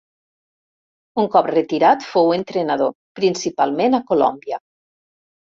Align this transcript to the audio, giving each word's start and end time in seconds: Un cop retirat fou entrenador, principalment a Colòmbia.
Un 1.23 1.29
cop 1.35 1.49
retirat 1.55 2.07
fou 2.13 2.33
entrenador, 2.39 2.91
principalment 3.21 4.01
a 4.01 4.03
Colòmbia. 4.11 4.61